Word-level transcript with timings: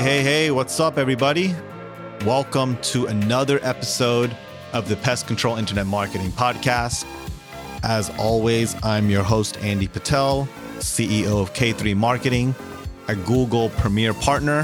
Hey, 0.00 0.06
hey, 0.06 0.22
hey, 0.22 0.50
what's 0.50 0.80
up, 0.80 0.96
everybody? 0.96 1.54
Welcome 2.24 2.78
to 2.84 3.04
another 3.04 3.60
episode 3.62 4.34
of 4.72 4.88
the 4.88 4.96
Pest 4.96 5.26
Control 5.26 5.58
Internet 5.58 5.86
Marketing 5.88 6.30
Podcast. 6.30 7.04
As 7.82 8.08
always, 8.18 8.74
I'm 8.82 9.10
your 9.10 9.22
host, 9.22 9.58
Andy 9.58 9.88
Patel, 9.88 10.48
CEO 10.78 11.42
of 11.42 11.52
K3 11.52 11.94
Marketing, 11.94 12.54
a 13.08 13.14
Google 13.14 13.68
Premier 13.68 14.14
partner, 14.14 14.62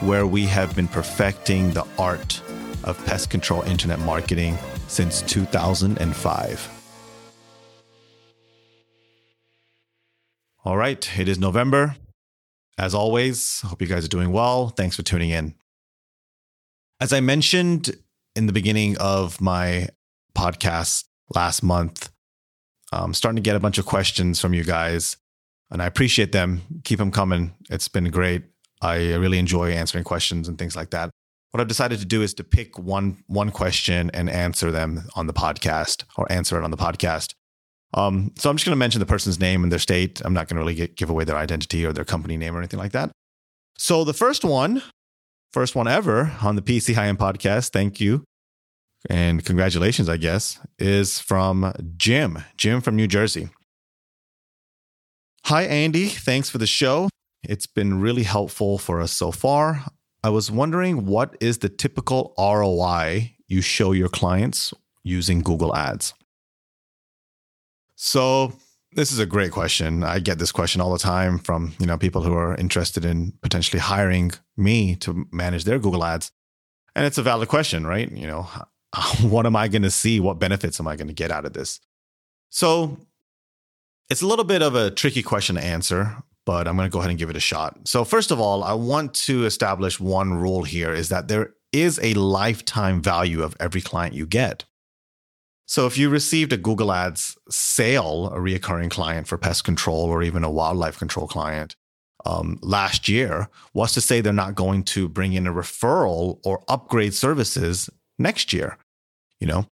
where 0.00 0.26
we 0.26 0.46
have 0.46 0.74
been 0.74 0.88
perfecting 0.88 1.70
the 1.72 1.86
art 1.98 2.40
of 2.84 3.04
pest 3.04 3.28
control 3.28 3.60
internet 3.64 3.98
marketing 3.98 4.56
since 4.88 5.20
2005. 5.20 6.70
All 10.64 10.78
right, 10.78 11.18
it 11.18 11.28
is 11.28 11.38
November. 11.38 11.96
As 12.78 12.94
always, 12.94 13.60
hope 13.60 13.82
you 13.82 13.88
guys 13.88 14.04
are 14.04 14.08
doing 14.08 14.32
well. 14.32 14.68
Thanks 14.68 14.96
for 14.96 15.02
tuning 15.02 15.30
in. 15.30 15.54
As 17.00 17.12
I 17.12 17.20
mentioned 17.20 17.96
in 18.34 18.46
the 18.46 18.52
beginning 18.52 18.96
of 18.98 19.40
my 19.40 19.88
podcast 20.34 21.04
last 21.34 21.62
month, 21.62 22.10
I'm 22.92 23.14
starting 23.14 23.36
to 23.36 23.42
get 23.42 23.56
a 23.56 23.60
bunch 23.60 23.78
of 23.78 23.86
questions 23.86 24.40
from 24.40 24.54
you 24.54 24.64
guys, 24.64 25.16
and 25.70 25.82
I 25.82 25.86
appreciate 25.86 26.32
them. 26.32 26.62
Keep 26.84 26.98
them 26.98 27.10
coming. 27.10 27.54
It's 27.70 27.88
been 27.88 28.10
great. 28.10 28.44
I 28.80 29.14
really 29.14 29.38
enjoy 29.38 29.72
answering 29.72 30.04
questions 30.04 30.48
and 30.48 30.58
things 30.58 30.76
like 30.76 30.90
that. 30.90 31.10
What 31.50 31.60
I've 31.60 31.68
decided 31.68 31.98
to 32.00 32.06
do 32.06 32.22
is 32.22 32.34
to 32.34 32.44
pick 32.44 32.78
one 32.78 33.22
one 33.26 33.50
question 33.50 34.10
and 34.14 34.30
answer 34.30 34.70
them 34.70 35.04
on 35.14 35.26
the 35.26 35.32
podcast, 35.32 36.04
or 36.16 36.30
answer 36.32 36.58
it 36.58 36.64
on 36.64 36.70
the 36.70 36.76
podcast. 36.76 37.34
Um, 37.94 38.32
so 38.38 38.48
I'm 38.48 38.56
just 38.56 38.64
going 38.64 38.74
to 38.74 38.78
mention 38.78 39.00
the 39.00 39.06
person's 39.06 39.38
name 39.38 39.62
and 39.62 39.70
their 39.70 39.78
state. 39.78 40.22
I'm 40.24 40.32
not 40.32 40.48
going 40.48 40.56
to 40.56 40.60
really 40.60 40.74
get, 40.74 40.96
give 40.96 41.10
away 41.10 41.24
their 41.24 41.36
identity 41.36 41.84
or 41.84 41.92
their 41.92 42.04
company 42.04 42.36
name 42.36 42.54
or 42.56 42.58
anything 42.58 42.78
like 42.78 42.92
that. 42.92 43.10
So 43.78 44.04
the 44.04 44.14
first 44.14 44.44
one, 44.44 44.82
first 45.52 45.74
one 45.74 45.88
ever 45.88 46.32
on 46.42 46.56
the 46.56 46.62
PCIM 46.62 47.16
podcast, 47.16 47.70
thank 47.70 48.00
you. 48.00 48.24
And 49.10 49.44
congratulations, 49.44 50.08
I 50.08 50.16
guess, 50.16 50.60
is 50.78 51.18
from 51.18 51.72
Jim, 51.96 52.44
Jim 52.56 52.80
from 52.80 52.96
New 52.96 53.08
Jersey. 53.08 53.48
Hi, 55.46 55.64
Andy. 55.64 56.06
Thanks 56.06 56.48
for 56.48 56.58
the 56.58 56.68
show. 56.68 57.08
It's 57.42 57.66
been 57.66 58.00
really 58.00 58.22
helpful 58.22 58.78
for 58.78 59.00
us 59.00 59.10
so 59.10 59.32
far. 59.32 59.84
I 60.22 60.28
was 60.28 60.52
wondering 60.52 61.06
what 61.06 61.36
is 61.40 61.58
the 61.58 61.68
typical 61.68 62.32
ROI 62.38 63.34
you 63.48 63.60
show 63.60 63.90
your 63.90 64.08
clients 64.08 64.72
using 65.02 65.42
Google 65.42 65.74
Ads? 65.74 66.14
So 68.04 68.52
this 68.96 69.12
is 69.12 69.20
a 69.20 69.26
great 69.26 69.52
question. 69.52 70.02
I 70.02 70.18
get 70.18 70.40
this 70.40 70.50
question 70.50 70.80
all 70.80 70.92
the 70.92 70.98
time 70.98 71.38
from, 71.38 71.72
you 71.78 71.86
know, 71.86 71.96
people 71.96 72.20
who 72.20 72.34
are 72.34 72.56
interested 72.56 73.04
in 73.04 73.32
potentially 73.42 73.78
hiring 73.78 74.32
me 74.56 74.96
to 74.96 75.28
manage 75.30 75.62
their 75.62 75.78
Google 75.78 76.04
Ads. 76.04 76.32
And 76.96 77.06
it's 77.06 77.16
a 77.16 77.22
valid 77.22 77.48
question, 77.48 77.86
right? 77.86 78.10
You 78.10 78.26
know, 78.26 78.48
what 79.20 79.46
am 79.46 79.54
I 79.54 79.68
going 79.68 79.82
to 79.82 79.90
see? 79.90 80.18
What 80.18 80.40
benefits 80.40 80.80
am 80.80 80.88
I 80.88 80.96
going 80.96 81.06
to 81.06 81.14
get 81.14 81.30
out 81.30 81.44
of 81.44 81.52
this? 81.52 81.78
So 82.50 82.98
it's 84.10 84.20
a 84.20 84.26
little 84.26 84.44
bit 84.44 84.62
of 84.62 84.74
a 84.74 84.90
tricky 84.90 85.22
question 85.22 85.54
to 85.54 85.62
answer, 85.62 86.16
but 86.44 86.66
I'm 86.66 86.74
going 86.74 86.90
to 86.90 86.92
go 86.92 86.98
ahead 86.98 87.10
and 87.10 87.20
give 87.20 87.30
it 87.30 87.36
a 87.36 87.40
shot. 87.40 87.78
So 87.86 88.02
first 88.02 88.32
of 88.32 88.40
all, 88.40 88.64
I 88.64 88.72
want 88.72 89.14
to 89.26 89.46
establish 89.46 90.00
one 90.00 90.34
rule 90.34 90.64
here 90.64 90.92
is 90.92 91.08
that 91.10 91.28
there 91.28 91.54
is 91.70 92.00
a 92.02 92.14
lifetime 92.14 93.00
value 93.00 93.44
of 93.44 93.56
every 93.60 93.80
client 93.80 94.12
you 94.12 94.26
get. 94.26 94.64
So 95.72 95.86
if 95.86 95.96
you 95.96 96.10
received 96.10 96.52
a 96.52 96.58
Google 96.58 96.92
Ads 96.92 97.34
sale, 97.48 98.26
a 98.26 98.36
reoccurring 98.36 98.90
client 98.90 99.26
for 99.26 99.38
pest 99.38 99.64
control 99.64 100.04
or 100.04 100.22
even 100.22 100.44
a 100.44 100.50
wildlife 100.50 100.98
control 100.98 101.26
client 101.26 101.76
um, 102.26 102.58
last 102.60 103.08
year, 103.08 103.48
what's 103.72 103.94
to 103.94 104.02
say 104.02 104.20
they're 104.20 104.34
not 104.34 104.54
going 104.54 104.82
to 104.82 105.08
bring 105.08 105.32
in 105.32 105.46
a 105.46 105.50
referral 105.50 106.40
or 106.44 106.62
upgrade 106.68 107.14
services 107.14 107.88
next 108.18 108.52
year? 108.52 108.76
You 109.40 109.46
know, 109.46 109.66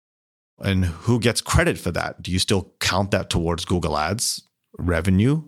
and 0.59 0.87
who 0.87 1.21
gets 1.21 1.43
credit 1.43 1.77
for 1.77 1.91
that? 1.91 2.23
Do 2.23 2.33
you 2.33 2.39
still 2.39 2.73
count 2.81 3.11
that 3.11 3.29
towards 3.29 3.67
Google 3.67 3.99
Ads 3.99 4.43
revenue? 4.79 5.43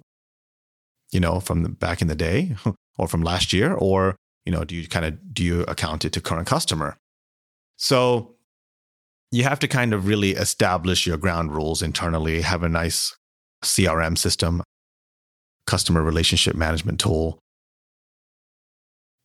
You 1.12 1.20
know, 1.20 1.40
from 1.40 1.62
the, 1.62 1.70
back 1.70 2.02
in 2.02 2.08
the 2.08 2.14
day 2.14 2.56
or 2.98 3.08
from 3.08 3.22
last 3.22 3.54
year, 3.54 3.72
or 3.72 4.16
you 4.44 4.52
know, 4.52 4.64
do 4.64 4.76
you 4.76 4.86
kind 4.86 5.06
of 5.06 5.32
do 5.32 5.42
you 5.42 5.62
account 5.62 6.04
it 6.04 6.12
to 6.12 6.20
current 6.20 6.46
customer? 6.46 6.98
So 7.78 8.36
you 9.32 9.44
have 9.44 9.58
to 9.60 9.66
kind 9.68 9.94
of 9.94 10.06
really 10.06 10.32
establish 10.32 11.06
your 11.06 11.16
ground 11.16 11.52
rules 11.52 11.80
internally, 11.82 12.42
have 12.42 12.62
a 12.62 12.68
nice 12.68 13.16
CRM 13.64 14.16
system, 14.16 14.62
customer 15.66 16.02
relationship 16.02 16.54
management 16.54 17.00
tool, 17.00 17.38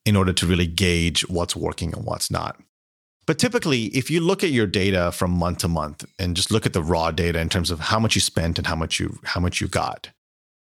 in 0.06 0.16
order 0.16 0.32
to 0.32 0.48
really 0.48 0.66
gauge 0.66 1.28
what's 1.28 1.56
working 1.56 1.94
and 1.94 2.06
what's 2.06 2.32
not. 2.32 2.58
But 3.26 3.38
typically, 3.38 3.88
if 3.88 4.10
you 4.10 4.22
look 4.22 4.42
at 4.42 4.52
your 4.52 4.66
data 4.66 5.12
from 5.12 5.32
month 5.32 5.58
to 5.60 5.68
month 5.68 6.06
and 6.18 6.38
just 6.38 6.50
look 6.50 6.66
at 6.66 6.72
the 6.72 6.82
raw 6.82 7.12
data 7.12 7.42
in 7.42 7.50
terms 7.50 7.70
of 7.70 7.82
how 7.82 8.00
much 8.00 8.16
you 8.16 8.22
spent 8.22 8.58
and 8.58 8.66
how 8.66 8.76
much 8.78 9.02
you 9.02 9.20
how 9.26 9.42
much 9.42 9.60
you 9.60 9.68
got 9.68 10.10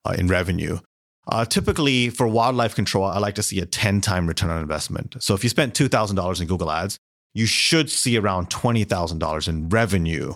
uh, 0.03 0.15
in 0.17 0.27
revenue, 0.27 0.79
uh, 1.27 1.45
typically 1.45 2.09
for 2.09 2.27
wildlife 2.27 2.73
control, 2.73 3.05
I 3.05 3.19
like 3.19 3.35
to 3.35 3.43
see 3.43 3.59
a 3.59 3.67
10 3.67 4.01
time 4.01 4.25
return 4.25 4.49
on 4.49 4.59
investment. 4.59 5.15
So 5.19 5.35
if 5.35 5.43
you 5.43 5.49
spent 5.49 5.75
$2,000 5.75 6.41
in 6.41 6.47
Google 6.47 6.71
Ads, 6.71 6.97
you 7.35 7.45
should 7.45 7.91
see 7.91 8.17
around 8.17 8.49
$20,000 8.49 9.47
in 9.47 9.69
revenue 9.69 10.33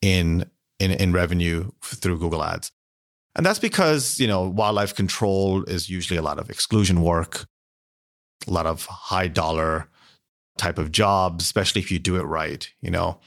in, 0.00 0.50
in, 0.80 0.90
in 0.90 1.12
revenue 1.12 1.70
through 1.82 2.18
Google 2.18 2.42
Ads. 2.42 2.72
And 3.36 3.46
that's 3.46 3.58
because, 3.58 4.18
you 4.18 4.26
know, 4.26 4.48
wildlife 4.48 4.94
control 4.94 5.62
is 5.64 5.88
usually 5.88 6.16
a 6.16 6.22
lot 6.22 6.38
of 6.38 6.50
exclusion 6.50 7.02
work, 7.02 7.44
a 8.48 8.50
lot 8.50 8.66
of 8.66 8.86
high 8.86 9.28
dollar 9.28 9.86
type 10.56 10.78
of 10.78 10.90
jobs, 10.90 11.44
especially 11.44 11.82
if 11.82 11.92
you 11.92 11.98
do 11.98 12.16
it 12.16 12.22
right, 12.22 12.68
you 12.80 12.90
know. 12.90 13.20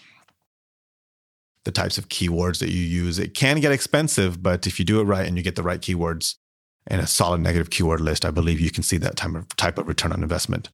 The 1.66 1.72
types 1.72 1.98
of 1.98 2.10
keywords 2.10 2.60
that 2.60 2.72
you 2.72 2.82
use, 2.82 3.20
it 3.20 3.36
can 3.36 3.62
get 3.62 3.72
expensive, 3.72 4.44
but 4.44 4.68
if 4.68 4.80
you 4.80 4.86
do 4.86 5.00
it 5.00 5.06
right 5.06 5.26
and 5.26 5.38
you 5.38 5.44
get 5.44 5.56
the 5.56 5.64
right 5.64 5.80
keywords 5.80 6.36
and 6.88 7.00
a 7.00 7.08
solid 7.08 7.40
negative 7.40 7.70
keyword 7.70 8.02
list, 8.02 8.26
I 8.26 8.32
believe 8.32 8.60
you 8.60 8.72
can 8.72 8.84
see 8.84 8.98
that 8.98 9.16
type 9.16 9.36
of, 9.36 9.56
type 9.56 9.78
of 9.78 9.88
return 9.88 10.12
on 10.12 10.24
investment 10.24 10.72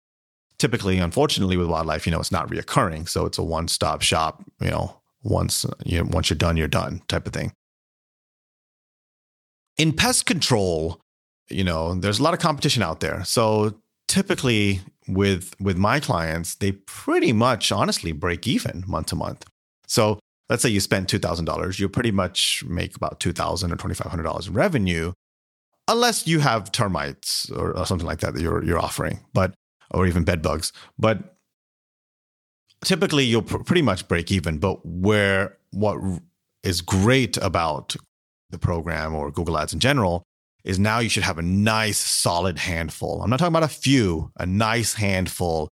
typically, 0.59 0.99
unfortunately, 0.99 1.57
with 1.57 1.67
wildlife, 1.67 2.05
you 2.05 2.11
know, 2.11 2.19
it's 2.19 2.31
not 2.31 2.49
reoccurring. 2.49 3.09
So 3.09 3.25
it's 3.25 3.37
a 3.37 3.43
one 3.43 3.67
stop 3.67 4.01
shop, 4.01 4.43
you 4.61 4.69
know, 4.69 4.99
once, 5.23 5.65
you 5.83 5.99
know, 5.99 6.09
once 6.11 6.29
you're 6.29 6.37
done, 6.37 6.57
you're 6.57 6.67
done 6.67 7.01
type 7.07 7.25
of 7.25 7.33
thing. 7.33 7.51
In 9.77 9.93
pest 9.93 10.25
control, 10.25 10.99
you 11.49 11.63
know, 11.63 11.95
there's 11.95 12.19
a 12.19 12.23
lot 12.23 12.33
of 12.33 12.39
competition 12.39 12.83
out 12.83 12.99
there. 12.99 13.23
So 13.23 13.79
typically 14.07 14.81
with 15.07 15.55
with 15.59 15.77
my 15.77 15.99
clients, 15.99 16.55
they 16.55 16.73
pretty 16.73 17.33
much 17.33 17.71
honestly 17.71 18.11
break 18.11 18.45
even 18.45 18.83
month 18.85 19.07
to 19.07 19.15
month. 19.15 19.45
So 19.87 20.19
let's 20.49 20.61
say 20.61 20.69
you 20.69 20.79
spend 20.79 21.07
$2,000, 21.07 21.79
you 21.79 21.87
pretty 21.87 22.11
much 22.11 22.63
make 22.67 22.95
about 22.95 23.19
$2,000 23.19 23.71
or 23.71 23.75
$2,500 23.75 24.47
in 24.47 24.53
revenue, 24.53 25.13
unless 25.87 26.27
you 26.27 26.39
have 26.39 26.71
termites 26.71 27.49
or, 27.51 27.77
or, 27.77 27.85
something 27.85 28.07
like 28.07 28.19
that 28.19 28.33
that 28.33 28.41
you're, 28.41 28.63
you're 28.63 28.79
offering. 28.79 29.19
But 29.33 29.53
or 29.91 30.07
even 30.07 30.23
bed 30.23 30.41
bugs. 30.41 30.71
But 30.97 31.35
typically 32.83 33.25
you'll 33.25 33.41
pr- 33.41 33.57
pretty 33.57 33.81
much 33.81 34.07
break 34.07 34.31
even. 34.31 34.57
But 34.57 34.85
where 34.85 35.57
what 35.71 35.97
is 36.63 36.81
great 36.81 37.37
about 37.37 37.95
the 38.49 38.59
program 38.59 39.15
or 39.15 39.31
Google 39.31 39.57
Ads 39.57 39.73
in 39.73 39.79
general 39.79 40.23
is 40.63 40.79
now 40.79 40.99
you 40.99 41.09
should 41.09 41.23
have 41.23 41.37
a 41.37 41.43
nice 41.43 41.97
solid 41.97 42.57
handful. 42.57 43.21
I'm 43.21 43.29
not 43.29 43.39
talking 43.39 43.53
about 43.53 43.63
a 43.63 43.67
few, 43.73 44.31
a 44.37 44.45
nice 44.45 44.93
handful 44.93 45.69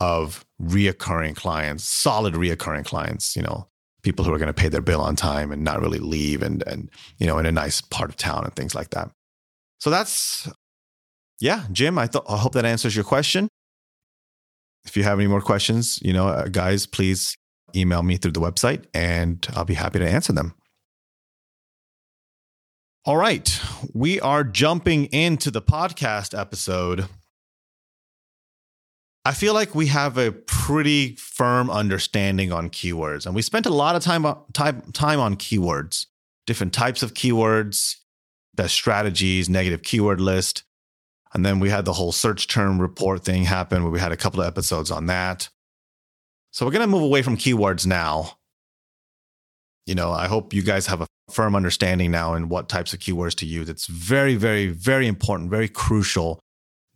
of 0.00 0.44
reoccurring 0.62 1.36
clients, 1.36 1.84
solid 1.84 2.34
reoccurring 2.34 2.86
clients, 2.86 3.36
you 3.36 3.42
know, 3.42 3.68
people 4.02 4.24
who 4.24 4.32
are 4.32 4.38
going 4.38 4.46
to 4.46 4.54
pay 4.54 4.68
their 4.68 4.80
bill 4.80 5.00
on 5.00 5.14
time 5.14 5.52
and 5.52 5.62
not 5.62 5.80
really 5.80 5.98
leave 5.98 6.42
and 6.42 6.62
and 6.66 6.90
you 7.18 7.26
know 7.26 7.38
in 7.38 7.46
a 7.46 7.52
nice 7.52 7.80
part 7.80 8.08
of 8.08 8.16
town 8.16 8.44
and 8.44 8.54
things 8.54 8.74
like 8.74 8.90
that. 8.90 9.10
So 9.78 9.90
that's 9.90 10.48
yeah, 11.40 11.64
Jim, 11.72 11.98
I 11.98 12.08
I 12.28 12.36
hope 12.36 12.52
that 12.54 12.64
answers 12.64 12.94
your 12.94 13.04
question. 13.04 13.48
If 14.84 14.96
you 14.96 15.02
have 15.02 15.18
any 15.18 15.28
more 15.28 15.40
questions, 15.40 15.98
you 16.02 16.12
know, 16.12 16.28
uh, 16.28 16.48
guys, 16.48 16.86
please 16.86 17.36
email 17.74 18.02
me 18.02 18.16
through 18.16 18.32
the 18.32 18.40
website 18.40 18.84
and 18.94 19.46
I'll 19.54 19.64
be 19.64 19.74
happy 19.74 19.98
to 19.98 20.08
answer 20.08 20.32
them. 20.32 20.54
All 23.06 23.16
right, 23.16 23.60
we 23.94 24.20
are 24.20 24.44
jumping 24.44 25.06
into 25.06 25.50
the 25.50 25.62
podcast 25.62 26.38
episode. 26.38 27.06
I 29.24 29.32
feel 29.32 29.54
like 29.54 29.74
we 29.74 29.86
have 29.86 30.18
a 30.18 30.32
pretty 30.32 31.16
firm 31.16 31.70
understanding 31.70 32.52
on 32.52 32.68
keywords, 32.68 33.24
and 33.24 33.34
we 33.34 33.42
spent 33.42 33.64
a 33.64 33.70
lot 33.70 33.96
of 33.96 34.02
time, 34.02 34.26
time, 34.52 34.82
time 34.92 35.18
on 35.18 35.36
keywords, 35.36 36.06
different 36.46 36.74
types 36.74 37.02
of 37.02 37.14
keywords, 37.14 37.96
best 38.54 38.74
strategies, 38.74 39.48
negative 39.48 39.82
keyword 39.82 40.20
list. 40.20 40.64
And 41.32 41.46
then 41.46 41.60
we 41.60 41.70
had 41.70 41.84
the 41.84 41.92
whole 41.92 42.12
search 42.12 42.48
term 42.48 42.80
report 42.80 43.24
thing 43.24 43.44
happen 43.44 43.82
where 43.82 43.92
we 43.92 44.00
had 44.00 44.12
a 44.12 44.16
couple 44.16 44.40
of 44.40 44.46
episodes 44.46 44.90
on 44.90 45.06
that. 45.06 45.48
So 46.50 46.66
we're 46.66 46.72
going 46.72 46.80
to 46.80 46.88
move 46.88 47.02
away 47.02 47.22
from 47.22 47.36
keywords 47.36 47.86
now. 47.86 48.38
You 49.86 49.94
know, 49.94 50.10
I 50.10 50.26
hope 50.26 50.52
you 50.52 50.62
guys 50.62 50.86
have 50.86 51.00
a 51.00 51.06
firm 51.30 51.54
understanding 51.54 52.10
now 52.10 52.34
in 52.34 52.48
what 52.48 52.68
types 52.68 52.92
of 52.92 52.98
keywords 52.98 53.34
to 53.36 53.46
use. 53.46 53.68
It's 53.68 53.86
very, 53.86 54.34
very, 54.34 54.66
very 54.66 55.06
important, 55.06 55.50
very 55.50 55.68
crucial 55.68 56.40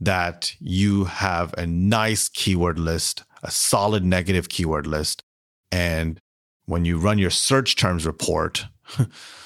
that 0.00 0.54
you 0.58 1.04
have 1.04 1.54
a 1.56 1.66
nice 1.66 2.28
keyword 2.28 2.78
list, 2.78 3.22
a 3.42 3.50
solid 3.50 4.04
negative 4.04 4.48
keyword 4.48 4.86
list. 4.86 5.22
And 5.70 6.18
when 6.66 6.84
you 6.84 6.98
run 6.98 7.18
your 7.18 7.30
search 7.30 7.76
terms 7.76 8.06
report, 8.06 8.66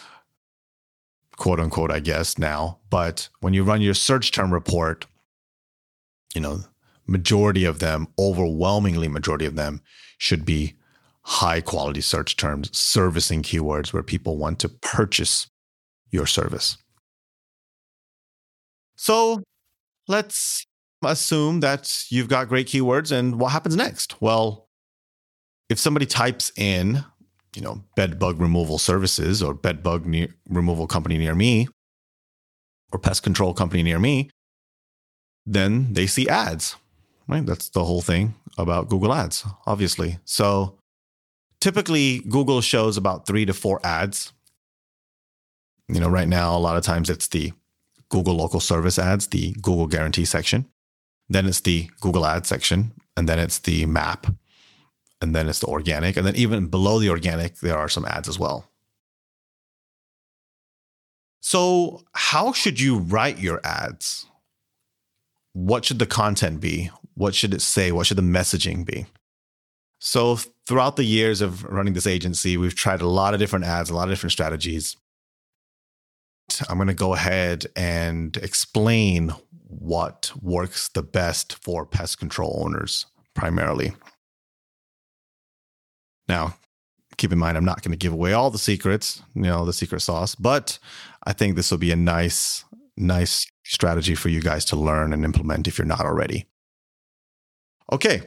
quote 1.38 1.60
unquote, 1.60 1.90
I 1.90 2.00
guess 2.00 2.36
now, 2.36 2.78
but 2.90 3.28
when 3.40 3.54
you 3.54 3.64
run 3.64 3.80
your 3.80 3.94
search 3.94 4.32
term 4.32 4.52
report, 4.52 5.06
you 6.34 6.40
know, 6.40 6.60
majority 7.06 7.64
of 7.64 7.78
them, 7.78 8.08
overwhelmingly 8.18 9.08
majority 9.08 9.46
of 9.46 9.56
them 9.56 9.80
should 10.18 10.44
be 10.44 10.74
high 11.22 11.60
quality 11.60 12.00
search 12.00 12.36
terms, 12.36 12.76
servicing 12.76 13.42
keywords 13.42 13.92
where 13.92 14.02
people 14.02 14.36
want 14.36 14.58
to 14.58 14.68
purchase 14.68 15.48
your 16.10 16.26
service. 16.26 16.76
So 18.96 19.42
let's 20.08 20.66
assume 21.04 21.60
that 21.60 22.04
you've 22.10 22.28
got 22.28 22.48
great 22.48 22.66
keywords 22.66 23.12
and 23.12 23.38
what 23.38 23.52
happens 23.52 23.76
next? 23.76 24.20
Well, 24.20 24.68
if 25.68 25.78
somebody 25.78 26.06
types 26.06 26.50
in, 26.56 27.04
you 27.54 27.62
know, 27.62 27.82
bed 27.96 28.18
bug 28.18 28.40
removal 28.40 28.78
services 28.78 29.42
or 29.42 29.54
bed 29.54 29.82
bug 29.82 30.06
ne- 30.06 30.28
removal 30.48 30.86
company 30.86 31.18
near 31.18 31.34
me 31.34 31.68
or 32.92 32.98
pest 32.98 33.22
control 33.22 33.54
company 33.54 33.82
near 33.82 33.98
me, 33.98 34.30
then 35.46 35.92
they 35.92 36.06
see 36.06 36.28
ads, 36.28 36.76
right? 37.26 37.44
That's 37.44 37.68
the 37.70 37.84
whole 37.84 38.02
thing 38.02 38.34
about 38.56 38.88
Google 38.88 39.12
Ads, 39.14 39.46
obviously. 39.66 40.18
So 40.24 40.78
typically 41.60 42.20
Google 42.20 42.60
shows 42.60 42.96
about 42.96 43.26
three 43.26 43.46
to 43.46 43.54
four 43.54 43.80
ads. 43.84 44.32
You 45.88 46.00
know, 46.00 46.08
right 46.08 46.28
now, 46.28 46.56
a 46.56 46.58
lot 46.58 46.76
of 46.76 46.82
times 46.82 47.08
it's 47.08 47.28
the 47.28 47.52
Google 48.10 48.36
local 48.36 48.60
service 48.60 48.98
ads, 48.98 49.28
the 49.28 49.52
Google 49.62 49.86
guarantee 49.86 50.24
section. 50.24 50.66
Then 51.28 51.46
it's 51.46 51.60
the 51.60 51.90
Google 52.00 52.26
Ads 52.26 52.48
section, 52.48 52.92
and 53.16 53.28
then 53.28 53.38
it's 53.38 53.58
the 53.58 53.84
map, 53.86 54.26
and 55.20 55.34
then 55.34 55.48
it's 55.48 55.60
the 55.60 55.66
organic. 55.66 56.16
And 56.16 56.26
then 56.26 56.36
even 56.36 56.68
below 56.68 56.98
the 56.98 57.10
organic, 57.10 57.56
there 57.58 57.76
are 57.76 57.88
some 57.88 58.04
ads 58.04 58.28
as 58.28 58.38
well. 58.38 58.70
So, 61.40 62.02
how 62.12 62.52
should 62.52 62.78
you 62.80 62.98
write 62.98 63.38
your 63.38 63.60
ads? 63.64 64.26
What 65.52 65.84
should 65.84 65.98
the 65.98 66.06
content 66.06 66.60
be? 66.60 66.90
What 67.14 67.34
should 67.34 67.54
it 67.54 67.62
say? 67.62 67.90
What 67.90 68.06
should 68.06 68.18
the 68.18 68.22
messaging 68.22 68.84
be? 68.84 69.06
So, 69.98 70.36
throughout 70.66 70.96
the 70.96 71.04
years 71.04 71.40
of 71.40 71.64
running 71.64 71.94
this 71.94 72.06
agency, 72.06 72.56
we've 72.56 72.74
tried 72.74 73.00
a 73.00 73.08
lot 73.08 73.34
of 73.34 73.40
different 73.40 73.64
ads, 73.64 73.90
a 73.90 73.94
lot 73.94 74.08
of 74.08 74.12
different 74.12 74.32
strategies. 74.32 74.96
I'm 76.68 76.78
going 76.78 76.88
to 76.88 76.94
go 76.94 77.14
ahead 77.14 77.66
and 77.76 78.36
explain 78.36 79.34
what 79.66 80.32
works 80.40 80.88
the 80.88 81.02
best 81.02 81.54
for 81.62 81.84
pest 81.84 82.18
control 82.18 82.62
owners 82.64 83.06
primarily. 83.34 83.92
Now, 86.28 86.54
keep 87.16 87.32
in 87.32 87.38
mind, 87.38 87.56
I'm 87.56 87.64
not 87.64 87.82
going 87.82 87.92
to 87.92 87.98
give 87.98 88.12
away 88.12 88.32
all 88.32 88.50
the 88.50 88.58
secrets, 88.58 89.22
you 89.34 89.42
know, 89.42 89.64
the 89.64 89.72
secret 89.72 90.00
sauce, 90.00 90.34
but 90.34 90.78
I 91.24 91.32
think 91.32 91.56
this 91.56 91.70
will 91.70 91.78
be 91.78 91.92
a 91.92 91.96
nice, 91.96 92.64
nice 92.96 93.46
strategy 93.64 94.14
for 94.14 94.28
you 94.28 94.40
guys 94.40 94.64
to 94.66 94.76
learn 94.76 95.12
and 95.12 95.24
implement 95.24 95.68
if 95.68 95.78
you're 95.78 95.86
not 95.86 96.00
already. 96.00 96.46
Okay. 97.92 98.22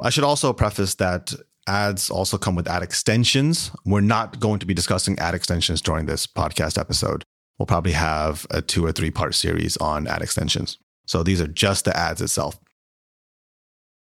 I 0.00 0.10
should 0.10 0.24
also 0.24 0.52
preface 0.52 0.94
that 0.96 1.32
ads 1.68 2.10
also 2.10 2.38
come 2.38 2.54
with 2.54 2.68
ad 2.68 2.82
extensions. 2.82 3.70
We're 3.84 4.00
not 4.00 4.40
going 4.40 4.58
to 4.60 4.66
be 4.66 4.74
discussing 4.74 5.18
ad 5.18 5.34
extensions 5.34 5.80
during 5.80 6.06
this 6.06 6.26
podcast 6.26 6.78
episode. 6.78 7.24
We'll 7.58 7.66
probably 7.66 7.92
have 7.92 8.46
a 8.50 8.62
two 8.62 8.84
or 8.84 8.92
three 8.92 9.10
part 9.10 9.34
series 9.34 9.76
on 9.76 10.08
ad 10.08 10.22
extensions. 10.22 10.78
So 11.06 11.22
these 11.22 11.40
are 11.40 11.46
just 11.46 11.84
the 11.84 11.96
ads 11.96 12.20
itself. 12.20 12.58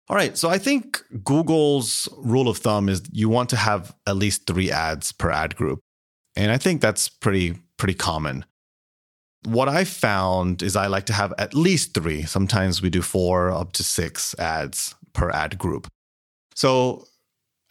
All 0.07 0.15
right. 0.15 0.37
So 0.37 0.49
I 0.49 0.57
think 0.57 1.01
Google's 1.23 2.07
rule 2.17 2.47
of 2.47 2.57
thumb 2.57 2.89
is 2.89 3.01
you 3.11 3.27
want 3.27 3.49
to 3.49 3.55
have 3.55 3.95
at 4.05 4.15
least 4.15 4.45
three 4.45 4.71
ads 4.71 5.11
per 5.11 5.31
ad 5.31 5.55
group. 5.55 5.79
And 6.35 6.51
I 6.51 6.57
think 6.57 6.81
that's 6.81 7.09
pretty, 7.09 7.57
pretty 7.77 7.95
common. 7.95 8.45
What 9.45 9.69
I 9.69 9.83
found 9.83 10.61
is 10.61 10.75
I 10.75 10.87
like 10.87 11.05
to 11.07 11.13
have 11.13 11.33
at 11.37 11.53
least 11.53 11.93
three. 11.93 12.23
Sometimes 12.23 12.81
we 12.81 12.89
do 12.89 13.01
four 13.01 13.51
up 13.51 13.73
to 13.73 13.83
six 13.83 14.37
ads 14.37 14.95
per 15.13 15.29
ad 15.31 15.57
group. 15.57 15.87
So 16.55 17.05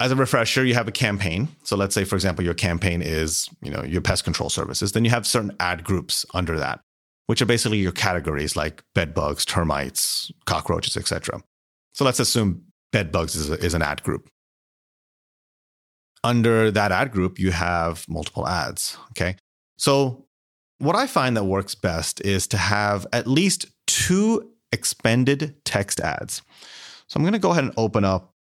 as 0.01 0.11
a 0.11 0.17
refresher, 0.17 0.65
you 0.65 0.75
have 0.75 0.89
a 0.89 0.93
campaign. 0.93 1.49
So 1.63 1.77
let's 1.77 1.95
say, 1.95 2.05
for 2.05 2.17
example, 2.17 2.45
your 2.45 2.55
campaign 2.55 3.01
is, 3.01 3.49
you 3.63 3.71
know, 3.71 3.85
your 3.85 4.01
pest 4.01 4.25
control 4.25 4.51
services. 4.51 4.93
Then 4.93 5.05
you 5.05 5.11
have 5.11 5.27
certain 5.27 5.53
ad 5.61 5.85
groups 5.85 6.27
under 6.35 6.59
that, 6.59 6.81
which 7.27 7.41
are 7.41 7.47
basically 7.47 7.79
your 7.79 7.93
categories 7.93 8.57
like 8.57 8.83
bed 8.95 9.15
bugs, 9.15 9.45
termites, 9.45 10.33
cockroaches, 10.47 10.97
etc. 10.97 11.41
So 11.95 12.05
let's 12.05 12.21
assume 12.21 12.65
bed 12.93 13.11
bugs 13.11 13.35
is, 13.35 13.51
a, 13.51 13.55
is 13.55 13.75
an 13.75 13.83
ad 13.83 14.03
group. 14.03 14.29
Under 16.23 16.71
that 16.71 16.93
ad 16.93 17.11
group, 17.11 17.39
you 17.39 17.51
have 17.51 18.05
multiple 18.09 18.47
ads. 18.47 18.97
Okay. 19.13 19.37
So 19.79 20.27
what 20.79 20.97
I 20.97 21.07
find 21.07 21.37
that 21.37 21.45
works 21.45 21.75
best 21.75 22.21
is 22.21 22.47
to 22.49 22.57
have 22.57 23.07
at 23.13 23.27
least 23.27 23.67
two 23.87 24.51
expanded 24.73 25.57
text 25.65 26.01
ads. 26.01 26.43
So 27.07 27.17
I'm 27.17 27.23
going 27.23 27.33
to 27.33 27.39
go 27.39 27.53
ahead 27.53 27.65
and 27.65 27.75
open 27.77 28.05
up 28.05 28.35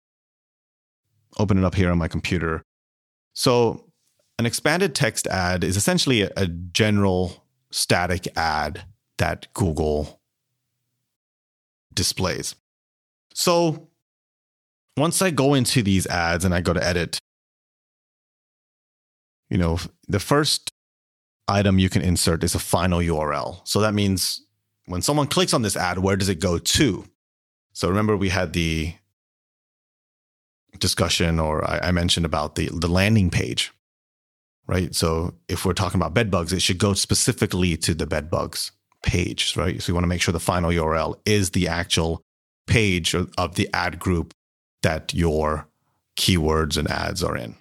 open 1.39 1.59
it 1.59 1.65
up 1.65 1.75
here 1.75 1.91
on 1.91 1.99
my 1.99 2.09
computer. 2.09 2.63
So, 3.35 3.85
an 4.39 4.47
expanded 4.47 4.95
text 4.95 5.27
ad 5.27 5.65
is 5.65 5.77
essentially 5.77 6.23
a, 6.23 6.31
a 6.37 6.47
general 6.47 7.47
static 7.71 8.27
ad 8.37 8.85
that 9.19 9.53
Google 9.55 10.21
displays. 11.93 12.55
So, 13.35 13.89
once 14.97 15.23
I 15.23 15.31
go 15.31 15.55
into 15.55 15.83
these 15.83 16.07
ads 16.07 16.45
and 16.45 16.55
I 16.55 16.61
go 16.61 16.73
to 16.73 16.85
edit, 16.85 17.19
you 19.49 19.59
know, 19.59 19.79
the 20.09 20.21
first 20.21 20.71
item 21.49 21.79
you 21.79 21.91
can 21.91 22.03
insert 22.03 22.45
is 22.45 22.55
a 22.55 22.59
final 22.59 23.01
URL. 23.01 23.61
So 23.65 23.81
that 23.81 23.95
means 23.95 24.45
when 24.87 25.03
someone 25.03 25.27
clicks 25.27 25.53
on 25.53 25.63
this 25.63 25.77
ad, 25.77 25.99
where 25.99 26.17
does 26.17 26.29
it 26.29 26.41
go 26.41 26.59
to? 26.59 27.05
So 27.73 27.89
remember, 27.89 28.17
we 28.17 28.29
had 28.29 28.53
the 28.53 28.95
discussion 30.79 31.41
or 31.41 31.69
I, 31.69 31.91
mentioned 31.91 32.25
about 32.25 32.55
the, 32.55 32.71
the 32.73 32.89
landing 32.89 33.31
page, 33.31 33.73
right? 34.67 34.95
So 34.95 35.35
if 35.49 35.65
we're 35.65 35.73
talking 35.73 36.01
about 36.01 36.15
bed 36.15 36.31
bugs, 36.31 36.53
it 36.53 36.63
should 36.63 36.79
go 36.79 36.95
specifically 36.95 37.77
to 37.79 37.95
the 37.95 38.07
bed 38.07 38.31
bugs 38.31 38.71
page, 39.03 39.57
right? 39.57 39.83
So 39.83 39.91
you 39.91 39.95
want 39.95 40.05
to 40.05 40.09
make 40.09 40.23
sure 40.23 40.33
the 40.33 40.41
final 40.41 40.71
URL 40.71 41.17
is 41.27 41.51
the 41.51 41.69
actual 41.69 42.23
page 42.71 43.15
of 43.15 43.55
the 43.57 43.69
ad 43.75 43.99
group 43.99 44.33
that 44.83 45.13
your 45.13 45.67
keywords 46.17 46.77
and 46.79 46.89
ads 46.91 47.23
are 47.23 47.37
in. 47.37 47.57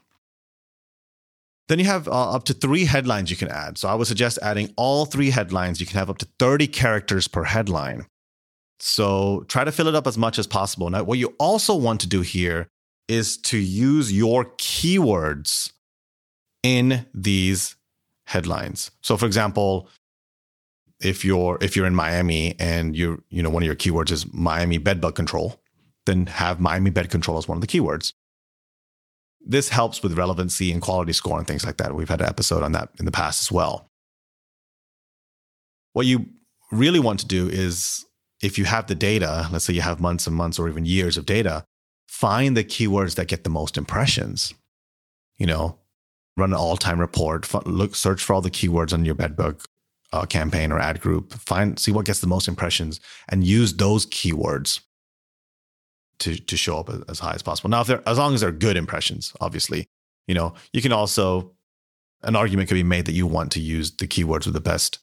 Then 1.68 1.80
you 1.80 1.86
have 1.86 2.08
uh, 2.08 2.32
up 2.32 2.46
to 2.46 2.54
three 2.54 2.86
headlines 2.86 3.30
you 3.30 3.38
can 3.38 3.50
add. 3.50 3.78
So 3.78 3.90
I 3.90 3.96
would 3.96 4.08
suggest 4.08 4.40
adding 4.42 4.74
all 4.76 5.06
three 5.06 5.30
headlines. 5.30 5.80
You 5.80 5.86
can 5.86 6.00
have 6.00 6.10
up 6.10 6.18
to 6.20 6.28
30 6.40 6.68
characters 6.68 7.28
per 7.28 7.44
headline. 7.44 8.06
So 8.80 9.46
try 9.48 9.64
to 9.64 9.72
fill 9.72 9.88
it 9.88 9.96
up 9.96 10.08
as 10.08 10.18
much 10.18 10.40
as 10.40 10.48
possible. 10.48 10.90
Now, 10.90 11.04
what 11.04 11.20
you 11.20 11.36
also 11.38 11.76
want 11.76 12.02
to 12.02 12.08
do 12.08 12.22
here 12.22 12.68
is 13.08 13.38
to 13.38 13.58
use 13.58 14.12
your 14.12 14.46
keywords 14.46 15.72
in 16.64 17.06
these 17.14 17.76
headlines. 18.26 18.92
So 19.02 19.18
for 19.18 19.26
example, 19.26 19.90
if 21.02 21.24
you're 21.24 21.58
if 21.62 21.76
you're 21.76 21.86
in 21.86 21.96
Miami 21.96 22.56
and 22.60 22.96
you 22.96 23.24
you 23.30 23.42
know 23.42 23.50
one 23.50 23.64
of 23.64 23.68
your 23.68 23.76
keywords 23.76 24.12
is 24.12 24.32
Miami 24.34 24.78
bedbug 24.78 25.16
control, 25.16 25.62
then 26.06 26.26
have 26.28 26.60
Miami 26.60 26.90
bed 26.90 27.10
control 27.10 27.38
as 27.38 27.48
one 27.48 27.58
of 27.58 27.62
the 27.62 27.68
keywords. 27.68 28.14
This 29.42 29.70
helps 29.70 30.04
with 30.04 30.18
relevancy 30.18 30.72
and 30.72 30.82
quality 30.82 31.14
score 31.14 31.38
and 31.38 31.48
things 31.48 31.66
like 31.66 31.78
that. 31.78 31.96
We've 31.96 32.10
had 32.10 32.22
an 32.22 32.28
episode 32.28 32.64
on 32.64 32.74
that 32.74 32.90
in 33.00 33.06
the 33.06 33.12
past 33.12 33.42
as 33.42 33.52
well. 33.52 33.90
What 35.94 36.06
you 36.06 36.26
really 36.72 37.00
want 37.00 37.22
to 37.22 37.26
do 37.26 37.48
is 37.48 38.06
if 38.42 38.58
you 38.58 38.66
have 38.66 38.88
the 38.88 38.96
data, 38.96 39.48
let's 39.52 39.66
say 39.66 39.74
you 39.74 39.82
have 39.82 40.00
months 40.00 40.28
and 40.28 40.36
months 40.36 40.60
or 40.60 40.68
even 40.70 40.86
years 40.86 41.18
of 41.18 41.26
data, 41.26 41.64
find 42.08 42.56
the 42.56 42.64
keywords 42.64 43.16
that 43.16 43.28
get 43.28 43.44
the 43.44 43.50
most 43.50 43.78
impressions. 43.78 44.54
You 45.38 45.48
know, 45.48 45.80
run 46.36 46.52
an 46.52 46.60
all 46.60 46.76
time 46.76 47.00
report, 47.00 47.48
look, 47.66 47.96
search 47.96 48.22
for 48.22 48.34
all 48.34 48.42
the 48.42 48.52
keywords 48.52 48.94
on 48.94 49.06
your 49.06 49.16
bedbug 49.16 49.64
uh, 50.12 50.26
campaign 50.26 50.72
or 50.72 50.80
ad 50.80 51.02
group, 51.02 51.34
find, 51.34 51.80
see 51.80 51.92
what 51.92 52.06
gets 52.06 52.20
the 52.20 52.28
most 52.28 52.48
impressions 52.48 53.00
and 53.28 53.46
use 53.46 53.74
those 53.76 54.06
keywords 54.08 54.82
to, 56.20 56.36
to 56.36 56.58
show 56.58 56.80
up 56.80 56.90
as 57.08 57.20
high 57.20 57.34
as 57.34 57.42
possible. 57.42 57.70
Now, 57.70 57.82
if 57.82 57.88
they're, 57.88 58.08
as 58.08 58.18
long 58.18 58.34
as 58.34 58.42
they're 58.42 58.52
good 58.52 58.78
impressions, 58.78 59.34
obviously, 59.40 59.88
you 60.28 60.36
know, 60.36 60.54
you 60.74 60.82
can 60.82 60.92
also, 60.92 61.54
an 62.24 62.36
argument 62.36 62.68
could 62.70 62.76
be 62.76 62.84
made 62.84 63.06
that 63.06 63.14
you 63.14 63.28
want 63.28 63.52
to 63.54 63.62
use 63.62 63.92
the 63.92 64.08
keywords 64.08 64.46
with 64.46 64.54
the 64.54 64.60
best, 64.60 65.00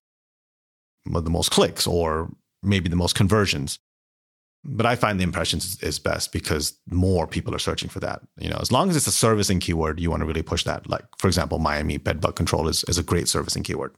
with 1.10 1.24
the 1.24 1.30
most 1.30 1.50
clicks 1.50 1.86
or 1.86 2.30
maybe 2.62 2.88
the 2.88 2.96
most 2.96 3.14
conversions 3.14 3.78
but 4.68 4.84
I 4.84 4.96
find 4.96 5.18
the 5.18 5.24
impressions 5.24 5.80
is 5.82 5.98
best 5.98 6.32
because 6.32 6.78
more 6.90 7.26
people 7.26 7.54
are 7.54 7.58
searching 7.60 7.88
for 7.88 8.00
that. 8.00 8.20
You 8.36 8.50
know, 8.50 8.58
as 8.60 8.72
long 8.72 8.90
as 8.90 8.96
it's 8.96 9.06
a 9.06 9.12
servicing 9.12 9.60
keyword, 9.60 10.00
you 10.00 10.10
want 10.10 10.22
to 10.22 10.26
really 10.26 10.42
push 10.42 10.64
that. 10.64 10.88
Like, 10.90 11.04
for 11.18 11.28
example, 11.28 11.58
Miami 11.58 11.98
bedbug 11.98 12.34
control 12.34 12.66
is, 12.66 12.84
is 12.84 12.98
a 12.98 13.02
great 13.02 13.28
servicing 13.28 13.62
keyword. 13.62 13.94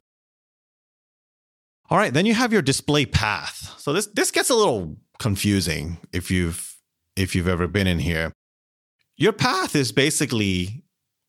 All 1.90 1.96
right, 1.98 2.12
then 2.12 2.26
you 2.26 2.34
have 2.34 2.52
your 2.52 2.62
display 2.62 3.06
path. 3.06 3.74
So 3.78 3.92
this 3.92 4.06
this 4.06 4.30
gets 4.30 4.50
a 4.50 4.54
little 4.54 4.96
confusing 5.18 5.98
if 6.12 6.30
you've 6.30 6.76
if 7.16 7.34
you've 7.34 7.48
ever 7.48 7.66
been 7.66 7.86
in 7.86 7.98
here. 7.98 8.32
Your 9.16 9.32
path 9.32 9.74
is 9.74 9.90
basically 9.90 10.84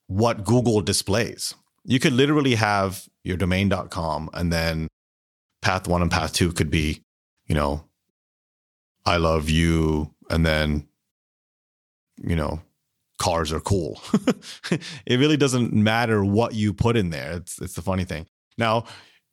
what 0.07 0.43
Google 0.43 0.81
displays. 0.81 1.55
You 1.85 1.99
could 1.99 2.13
literally 2.13 2.55
have 2.55 3.07
your 3.23 3.37
domain.com 3.37 4.29
and 4.33 4.53
then 4.53 4.87
path 5.61 5.87
1 5.87 6.01
and 6.01 6.11
path 6.11 6.33
2 6.33 6.51
could 6.53 6.69
be, 6.69 7.01
you 7.47 7.55
know, 7.55 7.85
I 9.05 9.17
love 9.17 9.49
you 9.49 10.13
and 10.29 10.45
then 10.45 10.87
you 12.21 12.35
know, 12.35 12.61
cars 13.17 13.51
are 13.53 13.59
cool. 13.59 14.01
it 15.05 15.19
really 15.19 15.37
doesn't 15.37 15.73
matter 15.73 16.23
what 16.23 16.53
you 16.53 16.73
put 16.73 16.97
in 16.97 17.09
there. 17.09 17.31
It's 17.33 17.59
it's 17.61 17.73
the 17.73 17.81
funny 17.81 18.03
thing. 18.03 18.27
Now, 18.57 18.85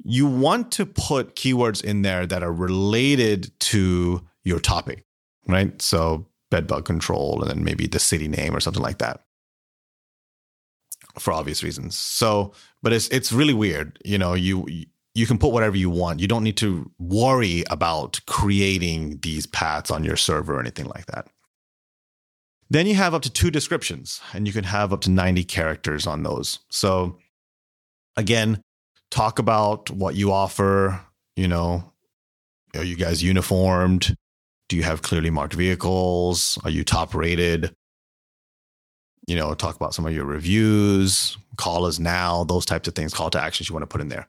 you 0.05 0.27
want 0.27 0.73
to 0.73 0.87
put 0.87 1.37
keywords 1.37 1.83
in 1.83 2.03
there 2.03 2.27
that 2.27 2.43
are 2.43 2.53
related 2.53 3.51
to 3.61 4.25
your 4.45 4.61
topic, 4.61 5.05
right? 5.49 5.81
So 5.81 6.27
bedbug 6.51 6.85
control 6.85 7.43
and 7.43 7.51
then 7.51 7.65
maybe 7.65 7.87
the 7.87 7.99
city 7.99 8.29
name 8.29 8.55
or 8.55 8.61
something 8.61 8.83
like 8.83 8.99
that. 8.99 9.23
For 11.19 11.33
obvious 11.33 11.63
reasons. 11.63 11.97
So, 11.97 12.53
but 12.83 12.93
it's 12.93 13.09
it's 13.09 13.33
really 13.33 13.55
weird. 13.55 13.99
You 14.05 14.19
know, 14.19 14.35
you 14.35 14.67
you 15.15 15.27
can 15.27 15.39
put 15.39 15.53
whatever 15.53 15.77
you 15.77 15.89
want. 15.89 16.21
You 16.21 16.29
don't 16.29 16.45
need 16.45 16.59
to 16.59 16.91
worry 16.99 17.65
about 17.71 18.21
creating 18.27 19.21
these 19.23 19.47
paths 19.47 19.91
on 19.91 20.05
your 20.05 20.17
server 20.17 20.57
or 20.57 20.61
anything 20.61 20.85
like 20.87 21.07
that. 21.07 21.27
Then 22.69 22.87
you 22.87 22.97
have 22.97 23.15
up 23.15 23.23
to 23.23 23.31
two 23.31 23.51
descriptions, 23.51 24.21
and 24.35 24.47
you 24.47 24.53
can 24.53 24.65
have 24.65 24.93
up 24.93 25.01
to 25.03 25.11
90 25.11 25.45
characters 25.45 26.07
on 26.07 26.23
those. 26.23 26.59
So, 26.69 27.17
again, 28.17 28.61
talk 29.11 29.39
about 29.39 29.91
what 29.91 30.15
you 30.15 30.33
offer. 30.33 31.01
You 31.37 31.49
know, 31.49 31.93
are 32.75 32.85
you 32.85 32.97
guys 32.97 33.23
uniformed? 33.23 34.17
Do 34.69 34.77
you 34.77 34.83
have 34.83 35.03
clearly 35.03 35.31
marked 35.31 35.55
vehicles? 35.55 36.59
Are 36.65 36.71
you 36.71 36.85
top 36.85 37.15
rated? 37.15 37.75
You 39.27 39.37
know, 39.37 39.55
talk 39.55 39.77
about 39.77 39.95
some 39.95 40.07
of 40.07 40.15
your 40.15 40.25
reviews, 40.25 41.37
call 41.57 41.85
us 41.85 41.99
now, 41.99 42.45
those 42.45 42.65
types 42.65 42.89
of 42.89 42.95
things, 42.95 43.13
call 43.13 43.31
to 43.31 43.41
actions 43.41 43.69
you 43.69 43.75
want 43.75 43.83
to 43.83 43.89
put 43.89 44.01
in 44.01 44.09
there. 44.09 44.29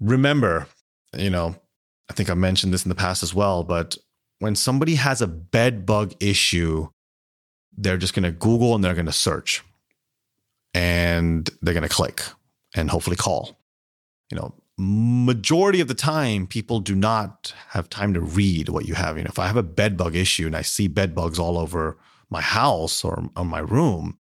Remember, 0.00 0.66
you 1.16 1.30
know, 1.30 1.54
I 2.08 2.14
think 2.14 2.30
I 2.30 2.34
mentioned 2.34 2.72
this 2.72 2.84
in 2.84 2.88
the 2.88 2.94
past 2.94 3.22
as 3.22 3.34
well, 3.34 3.64
but 3.64 3.96
when 4.38 4.54
somebody 4.54 4.94
has 4.94 5.20
a 5.20 5.26
bed 5.26 5.84
bug 5.84 6.14
issue, 6.20 6.88
they're 7.76 7.96
just 7.96 8.14
going 8.14 8.22
to 8.22 8.32
Google 8.32 8.74
and 8.74 8.82
they're 8.82 8.94
going 8.94 9.06
to 9.06 9.12
search 9.12 9.62
and 10.74 11.48
they're 11.60 11.74
going 11.74 11.82
to 11.82 11.88
click 11.88 12.22
and 12.78 12.90
hopefully 12.90 13.16
call. 13.16 13.58
You 14.30 14.38
know, 14.38 14.54
majority 14.78 15.80
of 15.80 15.88
the 15.88 15.94
time, 15.94 16.46
people 16.46 16.80
do 16.80 16.94
not 16.94 17.52
have 17.70 17.90
time 17.90 18.14
to 18.14 18.20
read 18.20 18.68
what 18.68 18.86
you 18.86 18.94
have. 18.94 19.16
You 19.16 19.24
know, 19.24 19.30
if 19.30 19.38
I 19.38 19.46
have 19.46 19.56
a 19.56 19.62
bed 19.62 19.96
bug 19.96 20.14
issue 20.14 20.46
and 20.46 20.56
I 20.56 20.62
see 20.62 20.86
bed 20.86 21.14
bugs 21.14 21.38
all 21.38 21.58
over 21.58 21.98
my 22.30 22.40
house 22.40 23.04
or 23.04 23.24
on 23.36 23.46
my 23.48 23.60
room, 23.60 24.18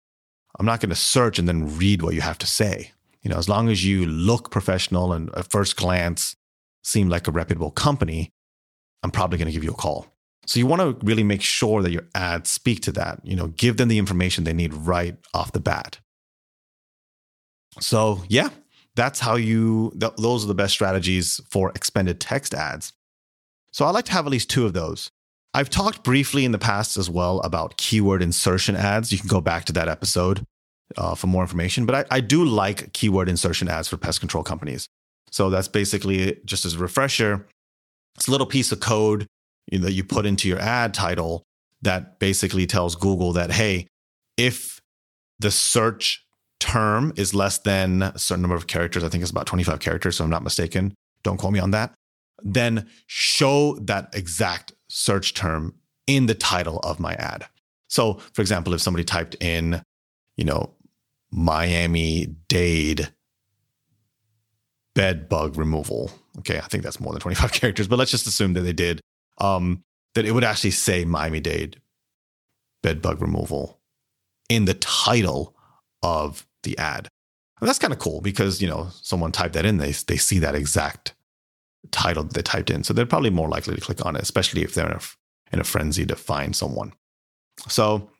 I'm 0.58 0.66
not 0.66 0.80
going 0.80 0.90
to 0.90 0.96
search 0.96 1.38
and 1.38 1.48
then 1.48 1.76
read 1.76 2.02
what 2.02 2.14
you 2.14 2.20
have 2.20 2.38
to 2.38 2.46
say. 2.46 2.92
You 3.22 3.30
know, 3.30 3.38
as 3.38 3.48
long 3.48 3.68
as 3.68 3.84
you 3.84 4.06
look 4.06 4.50
professional 4.50 5.12
and 5.12 5.30
at 5.36 5.50
first 5.50 5.76
glance 5.76 6.36
seem 6.82 7.08
like 7.08 7.26
a 7.26 7.32
reputable 7.32 7.70
company, 7.70 8.30
I'm 9.02 9.10
probably 9.10 9.38
going 9.38 9.48
to 9.48 9.52
give 9.52 9.64
you 9.64 9.72
a 9.72 9.74
call. 9.74 10.06
So 10.46 10.58
you 10.58 10.66
want 10.66 10.82
to 10.82 11.06
really 11.06 11.22
make 11.24 11.40
sure 11.40 11.82
that 11.82 11.90
your 11.90 12.06
ads 12.14 12.50
speak 12.50 12.82
to 12.82 12.92
that, 12.92 13.20
you 13.24 13.34
know, 13.34 13.48
give 13.48 13.78
them 13.78 13.88
the 13.88 13.98
information 13.98 14.44
they 14.44 14.52
need 14.52 14.74
right 14.74 15.16
off 15.32 15.52
the 15.52 15.60
bat. 15.60 15.98
So, 17.80 18.22
yeah, 18.28 18.50
that's 18.94 19.20
how 19.20 19.36
you 19.36 19.92
th- 19.98 20.14
those 20.16 20.44
are 20.44 20.48
the 20.48 20.54
best 20.54 20.72
strategies 20.72 21.40
for 21.50 21.70
expanded 21.70 22.20
text 22.20 22.54
ads. 22.54 22.92
So 23.72 23.84
I 23.84 23.90
like 23.90 24.04
to 24.06 24.12
have 24.12 24.26
at 24.26 24.32
least 24.32 24.50
two 24.50 24.66
of 24.66 24.72
those. 24.72 25.10
I've 25.52 25.70
talked 25.70 26.02
briefly 26.02 26.44
in 26.44 26.52
the 26.52 26.58
past 26.58 26.96
as 26.96 27.08
well 27.08 27.40
about 27.40 27.76
keyword 27.76 28.22
insertion 28.22 28.76
ads. 28.76 29.12
You 29.12 29.18
can 29.18 29.28
go 29.28 29.40
back 29.40 29.64
to 29.66 29.72
that 29.74 29.88
episode 29.88 30.44
uh, 30.96 31.14
for 31.14 31.26
more 31.26 31.42
information. 31.42 31.86
But 31.86 32.12
I, 32.12 32.16
I 32.16 32.20
do 32.20 32.44
like 32.44 32.92
keyword 32.92 33.28
insertion 33.28 33.68
ads 33.68 33.88
for 33.88 33.96
pest 33.96 34.20
control 34.20 34.42
companies. 34.42 34.88
So 35.30 35.50
that's 35.50 35.68
basically 35.68 36.40
just 36.44 36.64
as 36.64 36.74
a 36.74 36.78
refresher. 36.78 37.46
It's 38.16 38.28
a 38.28 38.30
little 38.30 38.46
piece 38.46 38.72
of 38.72 38.80
code 38.80 39.26
you 39.70 39.78
know, 39.78 39.86
that 39.86 39.92
you 39.92 40.04
put 40.04 40.26
into 40.26 40.48
your 40.48 40.60
ad 40.60 40.94
title 40.94 41.42
that 41.82 42.18
basically 42.18 42.66
tells 42.66 42.94
Google 42.94 43.32
that, 43.32 43.50
hey, 43.50 43.86
if 44.36 44.80
the 45.38 45.50
search 45.50 46.23
term 46.64 47.12
is 47.16 47.34
less 47.34 47.58
than 47.58 48.02
a 48.02 48.18
certain 48.18 48.40
number 48.40 48.56
of 48.56 48.66
characters, 48.66 49.04
I 49.04 49.10
think 49.10 49.20
it's 49.20 49.30
about 49.30 49.46
25 49.46 49.80
characters, 49.80 50.16
so 50.16 50.24
I'm 50.24 50.30
not 50.30 50.42
mistaken. 50.42 50.94
Don't 51.22 51.36
quote 51.36 51.52
me 51.52 51.58
on 51.58 51.72
that. 51.72 51.92
Then 52.42 52.88
show 53.06 53.76
that 53.82 54.14
exact 54.14 54.72
search 54.88 55.34
term 55.34 55.74
in 56.06 56.24
the 56.24 56.34
title 56.34 56.78
of 56.78 56.98
my 56.98 57.12
ad. 57.14 57.46
So, 57.88 58.14
for 58.32 58.40
example, 58.40 58.72
if 58.72 58.80
somebody 58.80 59.04
typed 59.04 59.36
in, 59.42 59.82
you 60.38 60.44
know, 60.44 60.74
Miami 61.30 62.34
Dade 62.48 63.12
bed 64.94 65.28
bug 65.28 65.58
removal, 65.58 66.10
okay, 66.38 66.58
I 66.58 66.62
think 66.62 66.82
that's 66.82 66.98
more 66.98 67.12
than 67.12 67.20
25 67.20 67.52
characters, 67.60 67.88
but 67.88 67.98
let's 67.98 68.10
just 68.10 68.26
assume 68.26 68.54
that 68.54 68.62
they 68.62 68.72
did 68.72 69.02
um, 69.38 69.84
that 70.14 70.24
it 70.24 70.32
would 70.32 70.44
actually 70.44 70.70
say 70.70 71.04
Miami 71.04 71.40
Dade 71.40 71.80
bed 72.82 73.02
bug 73.02 73.20
removal 73.20 73.80
in 74.48 74.64
the 74.64 74.74
title 74.74 75.54
of 76.02 76.46
the 76.64 76.76
ad. 76.76 77.08
And 77.60 77.68
that's 77.68 77.78
kind 77.78 77.92
of 77.92 77.98
cool 77.98 78.20
because, 78.20 78.60
you 78.60 78.68
know, 78.68 78.88
someone 79.02 79.32
typed 79.32 79.54
that 79.54 79.64
in, 79.64 79.78
they, 79.78 79.92
they 79.92 80.16
see 80.16 80.38
that 80.40 80.54
exact 80.54 81.14
title 81.90 82.24
that 82.24 82.34
they 82.34 82.42
typed 82.42 82.70
in. 82.70 82.82
So 82.84 82.92
they're 82.92 83.06
probably 83.06 83.30
more 83.30 83.48
likely 83.48 83.74
to 83.74 83.80
click 83.80 84.04
on 84.04 84.16
it, 84.16 84.22
especially 84.22 84.62
if 84.62 84.74
they're 84.74 84.90
in 84.90 84.96
a, 84.96 85.00
in 85.52 85.60
a 85.60 85.64
frenzy 85.64 86.04
to 86.06 86.16
find 86.16 86.56
someone. 86.56 86.92
So, 87.68 88.10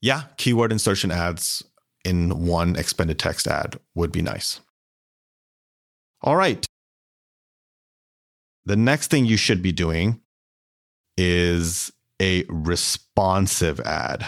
yeah, 0.00 0.24
keyword 0.36 0.72
insertion 0.72 1.10
ads 1.10 1.62
in 2.04 2.46
one 2.46 2.76
expanded 2.76 3.18
text 3.18 3.46
ad 3.46 3.78
would 3.94 4.12
be 4.12 4.22
nice. 4.22 4.60
All 6.22 6.36
right. 6.36 6.66
The 8.64 8.76
next 8.76 9.10
thing 9.10 9.26
you 9.26 9.36
should 9.36 9.62
be 9.62 9.72
doing 9.72 10.20
is 11.16 11.92
a 12.20 12.44
responsive 12.48 13.80
ad. 13.80 14.26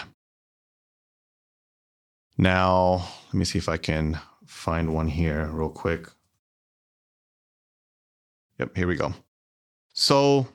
Now, 2.39 3.05
let 3.27 3.33
me 3.33 3.43
see 3.43 3.57
if 3.57 3.67
I 3.67 3.75
can 3.75 4.17
find 4.45 4.93
one 4.93 5.09
here 5.09 5.49
real 5.51 5.69
quick. 5.69 6.07
Yep, 8.57 8.77
here 8.77 8.87
we 8.87 8.95
go. 8.95 9.13
So, 9.93 10.47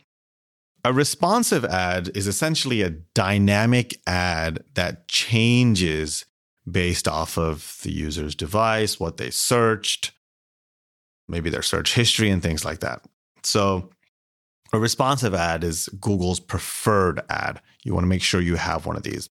a 0.82 0.94
responsive 0.94 1.62
ad 1.62 2.10
is 2.14 2.26
essentially 2.26 2.80
a 2.80 2.88
dynamic 2.88 4.00
ad 4.06 4.64
that 4.72 5.08
changes 5.08 6.24
based 6.70 7.06
off 7.06 7.36
of 7.36 7.78
the 7.82 7.92
user's 7.92 8.34
device, 8.34 8.98
what 8.98 9.18
they 9.18 9.28
searched, 9.28 10.12
maybe 11.28 11.50
their 11.50 11.60
search 11.60 11.92
history, 11.92 12.30
and 12.30 12.42
things 12.42 12.64
like 12.64 12.80
that. 12.80 13.02
So 13.42 13.90
a 14.72 14.78
responsive 14.78 15.34
ad 15.34 15.62
is 15.62 15.90
Google's 16.00 16.40
preferred 16.40 17.20
ad. 17.28 17.60
You 17.82 17.92
want 17.92 18.04
to 18.04 18.08
make 18.08 18.22
sure 18.22 18.40
you 18.40 18.56
have 18.56 18.86
one 18.86 18.96
of 18.96 19.02
these. 19.02 19.28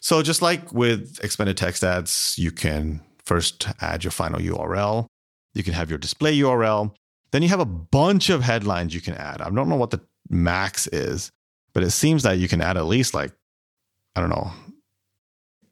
So 0.00 0.22
just 0.22 0.42
like 0.42 0.72
with 0.72 1.18
expanded 1.22 1.56
text 1.56 1.82
ads, 1.84 2.34
you 2.38 2.50
can 2.50 3.00
first 3.24 3.68
add 3.80 4.04
your 4.04 4.10
final 4.10 4.40
URL. 4.40 5.06
You 5.54 5.62
can 5.62 5.74
have 5.74 5.90
your 5.90 5.98
display 5.98 6.36
URL. 6.38 6.94
Then 7.30 7.42
you 7.42 7.48
have 7.48 7.60
a 7.60 7.66
bunch 7.66 8.30
of 8.30 8.42
headlines 8.42 8.94
you 8.94 9.00
can 9.00 9.14
add. 9.14 9.42
I 9.42 9.50
don't 9.50 9.68
know 9.68 9.76
what 9.76 9.90
the 9.90 10.00
max 10.30 10.86
is, 10.86 11.30
but 11.74 11.82
it 11.82 11.90
seems 11.90 12.22
that 12.22 12.38
you 12.38 12.48
can 12.48 12.60
add 12.60 12.76
at 12.76 12.86
least 12.86 13.14
like, 13.14 13.32
I 14.16 14.20
don't 14.20 14.30
know. 14.30 14.52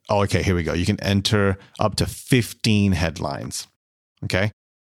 Oh, 0.09 0.23
okay, 0.23 0.43
here 0.43 0.55
we 0.55 0.63
go. 0.63 0.73
You 0.73 0.85
can 0.85 1.01
enter 1.01 1.57
up 1.79 1.95
to 1.95 2.05
15 2.05 2.91
headlines. 2.93 3.67
Okay. 4.23 4.51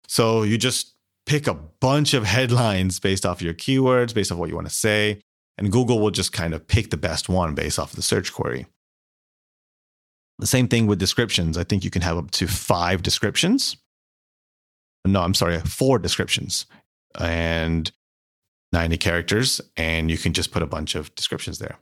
So 0.07 0.43
you 0.43 0.57
just 0.57 0.95
pick 1.25 1.47
a 1.47 1.53
bunch 1.53 2.13
of 2.13 2.23
headlines 2.23 2.99
based 2.99 3.25
off 3.25 3.41
your 3.41 3.53
keywords, 3.53 4.13
based 4.13 4.31
off 4.31 4.37
what 4.37 4.49
you 4.49 4.55
want 4.55 4.67
to 4.67 4.73
say, 4.73 5.21
and 5.57 5.71
Google 5.71 5.99
will 5.99 6.11
just 6.11 6.33
kind 6.33 6.53
of 6.53 6.67
pick 6.67 6.89
the 6.89 6.97
best 6.97 7.29
one 7.29 7.53
based 7.53 7.77
off 7.77 7.91
of 7.91 7.95
the 7.95 8.01
search 8.01 8.33
query. 8.33 8.65
The 10.39 10.47
same 10.47 10.67
thing 10.67 10.87
with 10.87 10.99
descriptions. 10.99 11.57
I 11.57 11.63
think 11.63 11.83
you 11.83 11.89
can 11.89 12.01
have 12.03 12.17
up 12.17 12.31
to 12.31 12.47
five 12.47 13.01
descriptions. 13.01 13.77
No, 15.05 15.21
I'm 15.21 15.33
sorry, 15.33 15.59
four 15.61 15.99
descriptions 15.99 16.65
and 17.19 17.91
90 18.73 18.97
characters, 18.97 19.61
and 19.75 20.11
you 20.11 20.17
can 20.17 20.33
just 20.33 20.51
put 20.51 20.61
a 20.61 20.67
bunch 20.67 20.95
of 20.95 21.13
descriptions 21.15 21.59
there. 21.59 21.77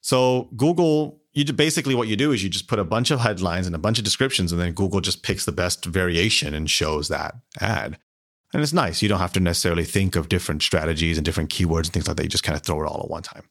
So 0.00 0.48
Google, 0.56 1.20
you 1.32 1.44
basically 1.52 1.94
what 1.94 2.08
you 2.08 2.16
do 2.16 2.32
is 2.32 2.42
you 2.42 2.48
just 2.48 2.68
put 2.68 2.78
a 2.78 2.84
bunch 2.84 3.10
of 3.10 3.20
headlines 3.20 3.66
and 3.66 3.74
a 3.74 3.78
bunch 3.78 3.98
of 3.98 4.04
descriptions, 4.04 4.52
and 4.52 4.60
then 4.60 4.72
Google 4.72 5.00
just 5.00 5.22
picks 5.22 5.44
the 5.44 5.52
best 5.52 5.84
variation 5.84 6.54
and 6.54 6.70
shows 6.70 7.08
that 7.08 7.34
ad. 7.60 7.98
And 8.54 8.62
it's 8.62 8.72
nice. 8.72 9.02
You 9.02 9.08
don't 9.08 9.18
have 9.18 9.34
to 9.34 9.40
necessarily 9.40 9.84
think 9.84 10.16
of 10.16 10.28
different 10.28 10.62
strategies 10.62 11.18
and 11.18 11.24
different 11.24 11.50
keywords 11.50 11.84
and 11.84 11.92
things 11.92 12.08
like 12.08 12.16
that. 12.16 12.22
You 12.22 12.30
just 12.30 12.44
kind 12.44 12.56
of 12.56 12.62
throw 12.62 12.82
it 12.82 12.86
all 12.86 13.02
at 13.02 13.10
one 13.10 13.22
time. 13.22 13.42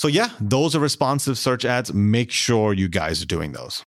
So, 0.00 0.08
yeah, 0.08 0.30
those 0.40 0.74
are 0.74 0.80
responsive 0.80 1.36
search 1.36 1.66
ads. 1.66 1.92
Make 1.92 2.30
sure 2.30 2.72
you 2.72 2.88
guys 2.88 3.22
are 3.22 3.26
doing 3.26 3.52
those. 3.52 3.84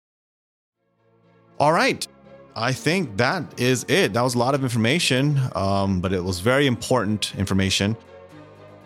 All 1.60 1.72
right. 1.72 2.08
I 2.56 2.74
think 2.74 3.18
that 3.18 3.60
is 3.60 3.86
it. 3.88 4.14
That 4.14 4.24
was 4.24 4.34
a 4.34 4.40
lot 4.40 4.56
of 4.56 4.64
information, 4.64 5.40
um, 5.54 6.02
but 6.02 6.12
it 6.12 6.24
was 6.24 6.40
very 6.40 6.66
important 6.66 7.36
information. 7.36 7.96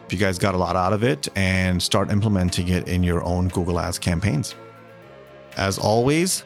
If 0.05 0.11
you 0.11 0.19
guys 0.19 0.37
got 0.37 0.53
a 0.53 0.57
lot 0.57 0.75
out 0.75 0.91
of 0.91 1.05
it 1.05 1.29
and 1.37 1.81
start 1.81 2.11
implementing 2.11 2.67
it 2.67 2.89
in 2.89 3.03
your 3.03 3.23
own 3.23 3.47
Google 3.47 3.79
Ads 3.79 3.99
campaigns. 3.99 4.53
As 5.55 5.79
always, 5.79 6.43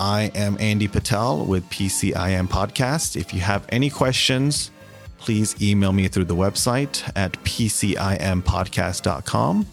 I 0.00 0.32
am 0.34 0.56
Andy 0.58 0.88
Patel 0.88 1.44
with 1.44 1.62
PCIM 1.70 2.48
Podcast. 2.48 3.14
If 3.14 3.32
you 3.32 3.38
have 3.38 3.64
any 3.68 3.88
questions, 3.88 4.72
please 5.18 5.54
email 5.62 5.92
me 5.92 6.08
through 6.08 6.24
the 6.24 6.34
website 6.34 7.08
at 7.14 7.34
pcimpodcast.com. 7.44 9.66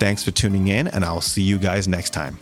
Thanks 0.00 0.24
for 0.24 0.30
tuning 0.30 0.68
in, 0.68 0.88
and 0.88 1.04
I'll 1.04 1.20
see 1.20 1.42
you 1.42 1.58
guys 1.58 1.86
next 1.86 2.10
time. 2.10 2.38